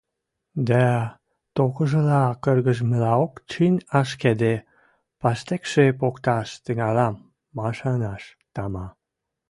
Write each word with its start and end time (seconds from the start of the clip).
дӓ 0.69 0.85
токыжыла 1.55 2.23
кыргыжмылаок 2.43 3.33
чӹнь 3.51 3.85
ашкедӹ, 3.99 4.53
паштекшӹ 5.19 5.85
покташ 5.99 6.47
тӹнгӓлӓм 6.63 7.15
машаныш, 7.57 8.23
тама. 8.53 8.85